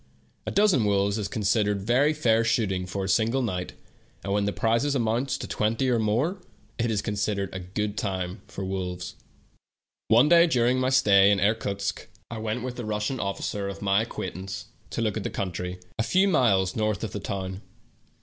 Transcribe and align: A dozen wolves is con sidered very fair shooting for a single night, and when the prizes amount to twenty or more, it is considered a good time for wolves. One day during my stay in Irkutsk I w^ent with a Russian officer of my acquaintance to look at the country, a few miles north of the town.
A 0.47 0.51
dozen 0.51 0.83
wolves 0.85 1.19
is 1.19 1.27
con 1.27 1.43
sidered 1.43 1.75
very 1.77 2.11
fair 2.11 2.43
shooting 2.43 2.87
for 2.87 3.03
a 3.03 3.07
single 3.07 3.43
night, 3.43 3.73
and 4.23 4.33
when 4.33 4.45
the 4.45 4.51
prizes 4.51 4.95
amount 4.95 5.29
to 5.29 5.45
twenty 5.47 5.91
or 5.91 5.99
more, 5.99 6.41
it 6.79 6.89
is 6.89 7.03
considered 7.03 7.53
a 7.53 7.59
good 7.59 7.99
time 7.99 8.41
for 8.47 8.65
wolves. 8.65 9.13
One 10.07 10.27
day 10.27 10.47
during 10.47 10.79
my 10.79 10.89
stay 10.89 11.29
in 11.29 11.39
Irkutsk 11.39 12.07
I 12.31 12.37
w^ent 12.37 12.63
with 12.63 12.79
a 12.79 12.83
Russian 12.83 13.19
officer 13.19 13.67
of 13.69 13.83
my 13.83 14.01
acquaintance 14.01 14.69
to 14.89 15.03
look 15.03 15.17
at 15.17 15.23
the 15.23 15.29
country, 15.29 15.79
a 15.99 16.03
few 16.03 16.27
miles 16.27 16.75
north 16.75 17.03
of 17.03 17.11
the 17.11 17.19
town. 17.19 17.61